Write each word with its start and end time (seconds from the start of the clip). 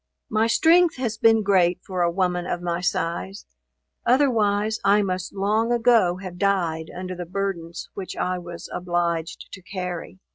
My 0.31 0.47
strength 0.47 0.95
has 0.95 1.19
been 1.19 1.43
great 1.43 1.79
for 1.85 2.01
a 2.01 2.09
woman 2.09 2.47
of 2.47 2.59
my 2.59 2.81
size, 2.81 3.45
otherwise 4.03 4.79
I 4.83 5.03
must 5.03 5.31
long 5.35 5.71
ago 5.71 6.17
have 6.17 6.39
died 6.39 6.89
under 6.89 7.13
the 7.13 7.27
burdens 7.27 7.87
which 7.93 8.15
I 8.17 8.39
was 8.39 8.67
obliged 8.73 9.49
to 9.51 9.61
carry. 9.61 10.17